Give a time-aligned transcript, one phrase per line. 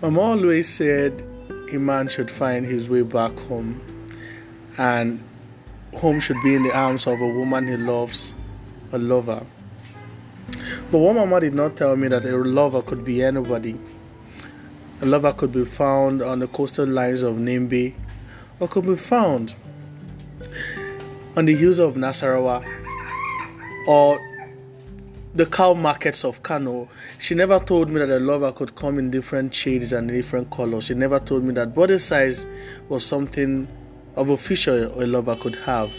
[0.00, 1.24] Mama always said
[1.72, 3.80] a man should find his way back home,
[4.78, 5.20] and
[5.96, 8.32] home should be in the arms of a woman he loves,
[8.92, 9.44] a lover.
[10.92, 13.76] But what Mama did not tell me that a lover could be anybody.
[15.02, 17.92] A lover could be found on the coastal lines of Nembe,
[18.60, 19.56] or could be found
[21.36, 22.64] on the hills of Nasarawa,
[23.88, 24.20] or
[25.34, 29.10] the cow markets of Kano, she never told me that a lover could come in
[29.10, 30.86] different shades and different colors.
[30.86, 32.46] She never told me that body size
[32.88, 33.68] was something
[34.16, 35.92] of a feature a lover could have.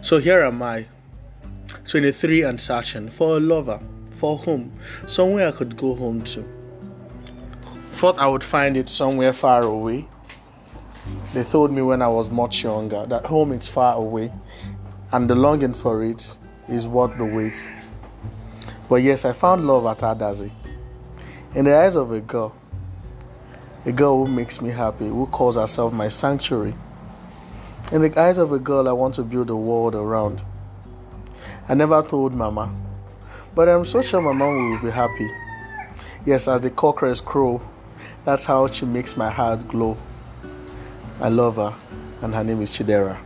[0.00, 0.86] So here am I,
[1.86, 3.80] 23 and searching for a lover.
[4.16, 4.72] For whom?
[5.06, 6.44] Somewhere I could go home to.
[7.92, 10.06] Thought I would find it somewhere far away.
[11.34, 14.32] They told me when I was much younger that home is far away
[15.12, 17.68] and the longing for it is worth the wait.
[18.88, 20.52] But yes, I found love at Adazi.
[21.54, 22.54] In the eyes of a girl,
[23.84, 26.74] a girl who makes me happy, who calls herself my sanctuary.
[27.90, 30.40] In the eyes of a girl, I want to build a world around.
[31.68, 32.74] I never told Mama,
[33.54, 35.30] but I'm so sure Mama will be happy.
[36.24, 37.60] Yes, as the cockerels crow,
[38.24, 39.96] that's how she makes my heart glow.
[41.20, 41.74] I love her,
[42.22, 43.16] and her name is Chidera.